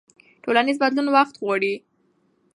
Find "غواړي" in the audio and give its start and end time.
1.41-1.73